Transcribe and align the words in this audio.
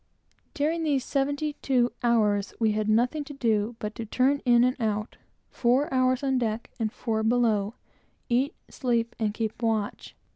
During 0.55 0.81
these 0.81 1.05
seventy 1.05 1.53
two 1.61 1.91
hours 2.01 2.55
we 2.59 2.71
had 2.71 2.89
nothing 2.89 3.23
to 3.25 3.35
do, 3.35 3.75
but 3.77 3.93
to 3.93 4.05
turn 4.07 4.39
in 4.45 4.63
and 4.63 4.75
out, 4.81 5.17
four 5.51 5.93
hours 5.93 6.23
on 6.23 6.39
deck, 6.39 6.71
and 6.79 6.91
four 6.91 7.21
below, 7.21 7.75
eat, 8.27 8.55
sleep, 8.67 9.15
and 9.19 9.31
keep 9.31 9.61
watch. 9.61 10.15